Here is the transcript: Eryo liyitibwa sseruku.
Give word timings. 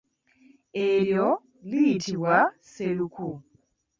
Eryo 0.85 1.27
liyitibwa 1.69 2.35
sseruku. 2.69 3.27